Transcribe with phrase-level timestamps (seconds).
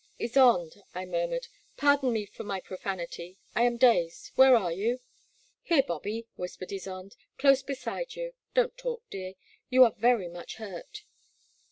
[0.13, 1.45] *'Ysonde," I murmured,
[1.77, 4.99] pardon me for my profanity— I am dazed— ^where are you?"
[5.69, 9.35] Here, Bobby,'* whispered Ysonde —close beside you; don't talk, dear,
[9.69, 11.03] you are very much hurt.